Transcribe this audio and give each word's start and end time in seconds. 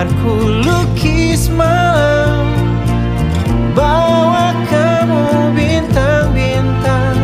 Biar 0.00 0.16
ku 0.24 0.32
lukis 0.64 1.52
Bawa 3.76 4.48
kamu 4.72 5.52
bintang-bintang. 5.52 7.20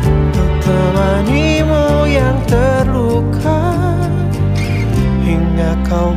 Untuk 0.00 0.52
temanimu 0.64 2.08
yang 2.08 2.40
terluka 2.48 3.60
Hingga 5.20 5.76
kau 5.84 6.16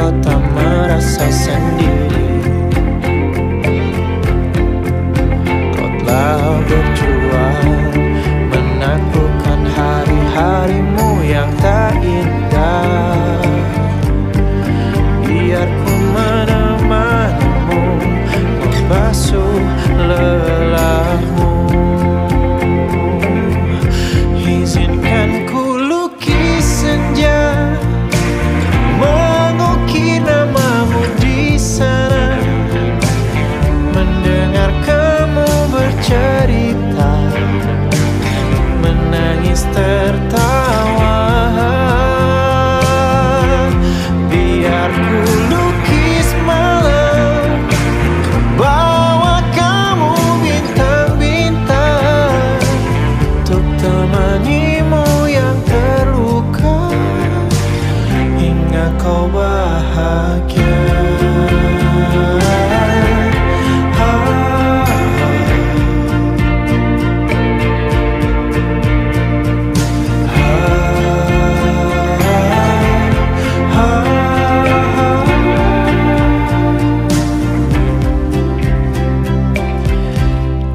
berat 0.00 0.14
kau 0.24 0.39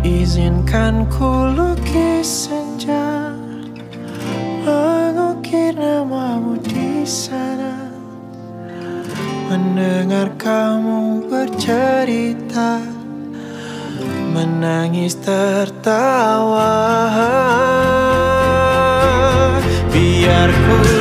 Izinkan 0.06 1.10
ku 1.10 1.30
lukis 1.58 2.50
Mendengar 10.26 10.42
kamu 10.42 11.30
bercerita 11.30 12.82
Menangis 14.34 15.22
tertawa. 15.22 16.74
Biar 19.94 20.50
ku 20.50 20.95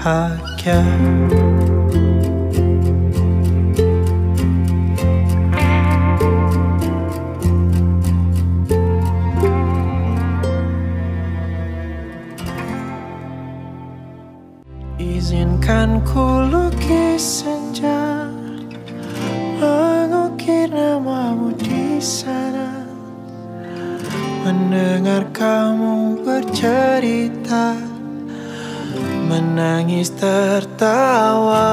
bahagia 0.00 0.80
Izinkan 14.96 16.00
ku 16.08 16.48
lukis 16.48 17.44
senja 17.44 18.24
Mengukir 19.60 20.72
namamu 20.72 21.52
di 21.52 22.00
sana. 22.00 22.88
Mendengar 24.40 25.28
kamu 25.36 26.24
bercerita 26.24 27.89
Menangis 29.30 30.10
tertawa. 30.18 31.70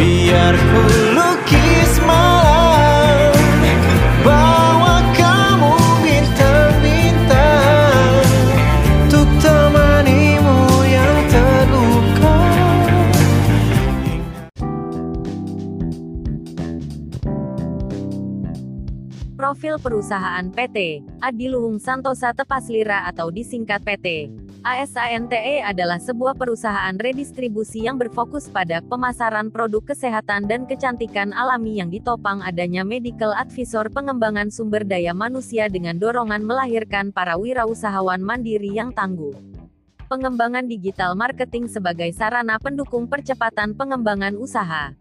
Biar 0.00 0.56
ku 0.56 1.09
Profil 19.40 19.80
perusahaan 19.80 20.44
PT 20.52 21.00
Adiluhung 21.24 21.80
Santosa 21.80 22.36
Tepaslira 22.36 23.08
atau 23.08 23.32
disingkat 23.32 23.80
PT 23.80 24.28
ASANTE 24.60 25.64
adalah 25.64 25.96
sebuah 25.96 26.36
perusahaan 26.36 26.92
redistribusi 26.92 27.88
yang 27.88 27.96
berfokus 27.96 28.52
pada 28.52 28.84
pemasaran 28.84 29.48
produk 29.48 29.80
kesehatan 29.80 30.44
dan 30.44 30.68
kecantikan 30.68 31.32
alami 31.32 31.80
yang 31.80 31.88
ditopang 31.88 32.44
adanya 32.44 32.84
medical 32.84 33.32
advisor 33.32 33.88
pengembangan 33.88 34.52
sumber 34.52 34.84
daya 34.84 35.16
manusia 35.16 35.72
dengan 35.72 35.96
dorongan 35.96 36.44
melahirkan 36.44 37.08
para 37.08 37.40
wirausahawan 37.40 38.20
mandiri 38.20 38.76
yang 38.76 38.92
tangguh. 38.92 39.32
Pengembangan 40.12 40.68
digital 40.68 41.16
marketing 41.16 41.64
sebagai 41.64 42.12
sarana 42.12 42.60
pendukung 42.60 43.08
percepatan 43.08 43.72
pengembangan 43.72 44.36
usaha. 44.36 44.92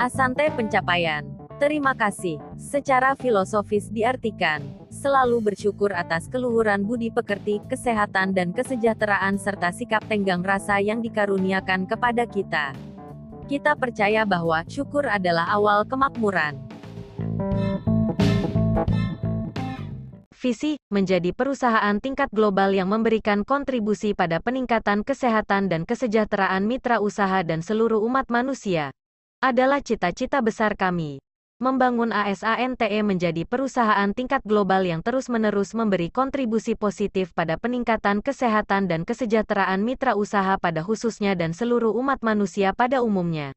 Asante 0.00 0.48
pencapaian. 0.56 1.28
Terima 1.60 1.92
kasih. 1.92 2.40
Secara 2.56 3.12
filosofis 3.12 3.92
diartikan, 3.92 4.64
selalu 4.88 5.52
bersyukur 5.52 5.92
atas 5.92 6.24
keluhuran 6.24 6.88
budi 6.88 7.12
pekerti, 7.12 7.60
kesehatan 7.68 8.32
dan 8.32 8.56
kesejahteraan 8.56 9.36
serta 9.36 9.68
sikap 9.68 10.00
tenggang 10.08 10.40
rasa 10.40 10.80
yang 10.80 11.04
dikaruniakan 11.04 11.84
kepada 11.84 12.24
kita. 12.24 12.72
Kita 13.44 13.76
percaya 13.76 14.24
bahwa 14.24 14.64
syukur 14.72 15.04
adalah 15.04 15.52
awal 15.52 15.84
kemakmuran. 15.84 16.56
Visi 20.32 20.80
menjadi 20.88 21.36
perusahaan 21.36 22.00
tingkat 22.00 22.32
global 22.32 22.72
yang 22.72 22.88
memberikan 22.88 23.44
kontribusi 23.44 24.16
pada 24.16 24.40
peningkatan 24.40 25.04
kesehatan 25.04 25.68
dan 25.68 25.84
kesejahteraan 25.84 26.64
mitra 26.64 27.04
usaha 27.04 27.44
dan 27.44 27.60
seluruh 27.60 28.00
umat 28.00 28.32
manusia 28.32 28.96
adalah 29.40 29.80
cita-cita 29.80 30.44
besar 30.44 30.76
kami. 30.76 31.16
Membangun 31.60 32.12
ASANTE 32.12 32.88
menjadi 33.00 33.44
perusahaan 33.48 34.12
tingkat 34.12 34.44
global 34.44 34.84
yang 34.84 35.00
terus-menerus 35.00 35.72
memberi 35.72 36.12
kontribusi 36.12 36.76
positif 36.76 37.32
pada 37.32 37.56
peningkatan 37.56 38.20
kesehatan 38.20 38.88
dan 38.88 39.04
kesejahteraan 39.04 39.80
mitra 39.80 40.12
usaha 40.16 40.56
pada 40.60 40.84
khususnya 40.84 41.36
dan 41.36 41.56
seluruh 41.56 41.92
umat 42.00 42.20
manusia 42.20 42.76
pada 42.76 43.00
umumnya. 43.00 43.56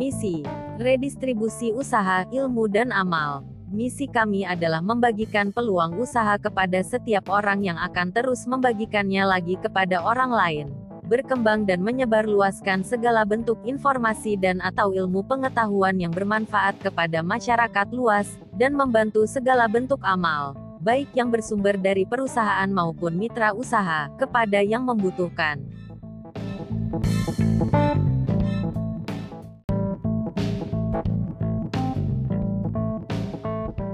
Misi, 0.00 0.44
redistribusi 0.80 1.76
usaha, 1.76 2.24
ilmu 2.32 2.72
dan 2.72 2.88
amal. 2.88 3.44
Misi 3.70 4.10
kami 4.10 4.42
adalah 4.42 4.82
membagikan 4.82 5.54
peluang 5.54 5.94
usaha 6.02 6.34
kepada 6.42 6.82
setiap 6.82 7.30
orang 7.30 7.62
yang 7.62 7.78
akan 7.78 8.10
terus 8.10 8.42
membagikannya 8.42 9.22
lagi 9.22 9.54
kepada 9.62 10.02
orang 10.02 10.34
lain. 10.34 10.66
Berkembang 11.06 11.70
dan 11.70 11.78
menyebarluaskan 11.78 12.82
segala 12.82 13.22
bentuk 13.22 13.62
informasi 13.62 14.34
dan 14.34 14.58
atau 14.58 14.90
ilmu 14.90 15.22
pengetahuan 15.22 15.94
yang 16.02 16.10
bermanfaat 16.10 16.82
kepada 16.82 17.22
masyarakat 17.22 17.94
luas, 17.94 18.26
dan 18.58 18.74
membantu 18.74 19.22
segala 19.30 19.70
bentuk 19.70 20.02
amal, 20.02 20.58
baik 20.82 21.06
yang 21.14 21.30
bersumber 21.30 21.78
dari 21.78 22.02
perusahaan 22.02 22.66
maupun 22.66 23.14
mitra 23.22 23.54
usaha, 23.54 24.10
kepada 24.18 24.66
yang 24.66 24.82
membutuhkan. 24.82 25.62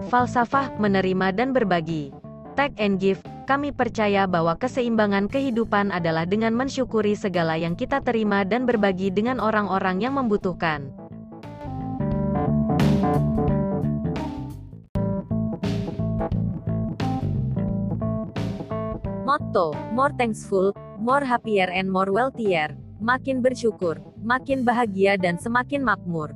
Falsafah 0.07 0.79
menerima 0.79 1.35
dan 1.35 1.51
berbagi. 1.51 2.15
Take 2.55 2.79
and 2.79 3.03
give, 3.03 3.19
kami 3.51 3.75
percaya 3.75 4.25
bahwa 4.31 4.55
keseimbangan 4.55 5.27
kehidupan 5.27 5.91
adalah 5.91 6.23
dengan 6.23 6.55
mensyukuri 6.55 7.19
segala 7.19 7.59
yang 7.59 7.75
kita 7.75 7.99
terima 8.07 8.47
dan 8.47 8.71
berbagi 8.71 9.11
dengan 9.11 9.43
orang-orang 9.43 9.99
yang 9.99 10.15
membutuhkan. 10.15 10.95
Motto, 19.27 19.75
more 19.91 20.15
thankful, 20.15 20.71
more 21.03 21.27
happier 21.27 21.67
and 21.67 21.91
more 21.91 22.15
wealthier. 22.15 22.79
Makin 23.03 23.43
bersyukur, 23.43 23.99
makin 24.23 24.63
bahagia 24.63 25.19
dan 25.19 25.37
semakin 25.37 25.83
makmur. 25.83 26.31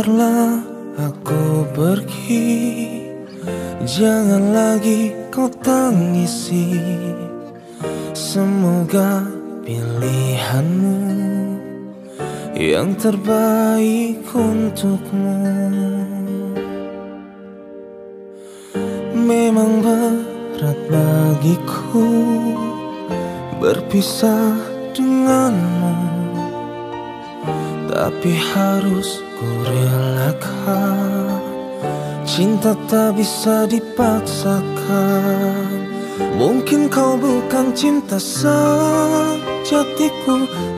Biarlah 0.00 0.64
aku 0.96 1.60
pergi. 1.76 2.48
Jangan 3.84 4.48
lagi 4.48 5.12
kau 5.28 5.44
tangisi. 5.60 6.72
Semoga 8.16 9.28
pilihanmu 9.60 11.04
Yang 12.56 12.88
terbaik 12.96 14.24
untukmu. 14.32 15.36
Memang 19.12 19.84
berat 19.84 20.80
bagiku 20.88 22.08
Berpisah 23.60 24.56
denganmu 24.96 26.19
Tapi 27.90 28.38
harus 28.38 29.18
ku 29.34 29.50
relakan 29.66 31.42
Cinta 32.22 32.78
tak 32.86 33.18
bisa 33.18 33.66
dipaksakan. 33.66 34.62
Mungkin 36.38 36.86
kau 36.86 37.18
bukan 37.18 37.74
cinta 37.74 38.22
sejatiku. 38.22 39.66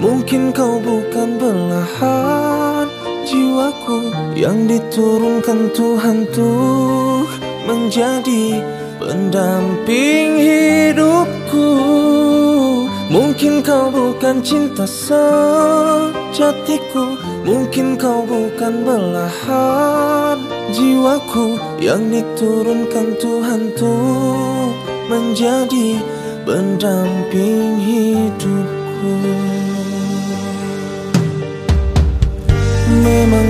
Mungkin 0.00 0.56
kau 0.56 0.80
bukan 0.80 1.36
belahan 1.36 2.88
jiwaku. 3.28 4.08
Yang 4.32 4.80
diturunkan 4.80 5.68
Tuhan 5.76 6.24
tuh 6.32 7.28
menjadi 7.68 8.64
pendamping 8.96 10.40
hidupku 10.40 11.91
Mungkin 13.12 13.60
kau 13.60 13.92
bukan 13.92 14.40
cinta 14.40 14.88
sejatiku 14.88 16.32
Mungkin 17.42 17.98
kau 18.00 18.22
bukan 18.22 18.86
belahan 18.86 20.38
jiwaku. 20.70 21.58
Yang 21.82 22.02
diturunkan 22.22 23.18
Tuhan 23.18 23.74
tuh 23.74 24.70
menjadi 25.10 25.98
pendamping 26.46 27.82
hidupku. 27.82 29.14
Memang 33.02 33.48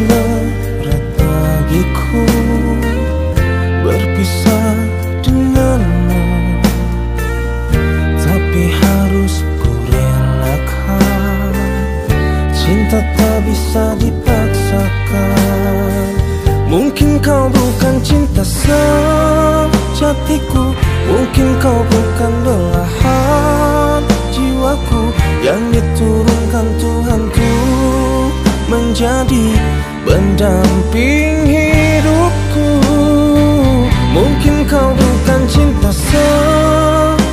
Mungkin 21.09 21.49
kau 21.59 21.81
bukan 21.87 22.33
belahan 22.47 24.03
jiwaku 24.31 25.03
Yang 25.43 25.63
diturunkan 25.79 26.67
Tuhan 26.79 27.21
tuh 27.35 28.31
menjadi 28.73 29.47
pendamping 30.09 31.45
hidupku. 31.45 32.69
Mungkin 34.17 34.65
kau 34.65 34.97
bukan 34.97 35.41
cinta 35.45 35.93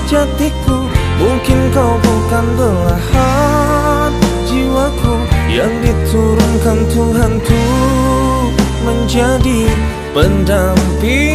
sejatiku. 0.09 0.83
Mungkin 1.19 1.59
kau 1.75 1.99
bukan 1.99 2.45
belahan 2.55 4.11
jiwaku 4.47 5.15
Yang 5.51 5.73
diturunkan 5.83 6.77
Tuhan 6.91 7.31
tuh 7.43 8.51
menjadi 8.87 9.67
pendamping 10.15 11.28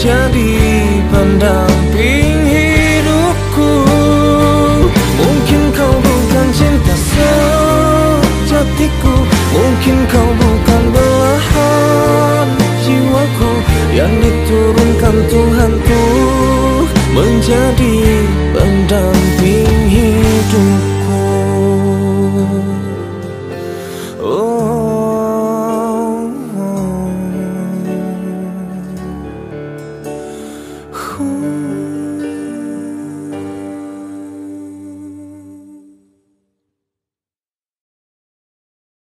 menjadi 0.00 0.56
pendamping 1.12 1.69